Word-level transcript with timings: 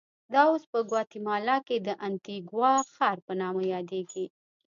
دا 0.33 0.41
اوس 0.51 0.63
په 0.71 0.79
ګواتیمالا 0.89 1.57
کې 1.67 1.77
د 1.87 1.89
انتیګوا 2.07 2.73
ښار 2.93 3.17
په 3.27 3.33
نامه 3.41 3.63
یادېږي. 3.73 4.25